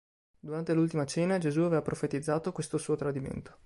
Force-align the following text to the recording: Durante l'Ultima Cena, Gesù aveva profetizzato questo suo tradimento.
Durante 0.39 0.73
l'Ultima 0.73 1.05
Cena, 1.05 1.37
Gesù 1.37 1.59
aveva 1.61 1.83
profetizzato 1.83 2.51
questo 2.51 2.79
suo 2.79 2.95
tradimento. 2.95 3.59